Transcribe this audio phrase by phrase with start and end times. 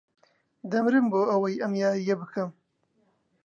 [0.71, 2.49] دەمرم بۆ ئەوەی ئەم یارییە بکەم.